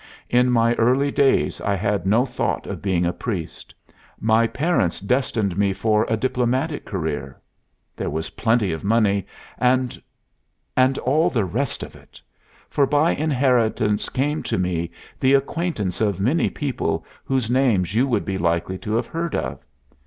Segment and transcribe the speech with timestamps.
[0.31, 3.71] In my early days I had no thought of being a priest.
[4.19, 7.39] By parents destined me for a diplomatic career.
[7.95, 9.27] There was plenty of money
[9.59, 10.01] and
[10.75, 12.19] and all the rest of it;
[12.67, 18.25] for by inheritance came to me the acquaintance of many people whose names you would
[18.25, 19.63] be likely to have heard of.